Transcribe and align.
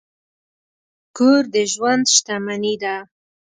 کور 1.17 1.41
د 1.53 1.55
ژوند 1.73 2.05
شتمني 2.15 2.73
ده. 2.83 2.95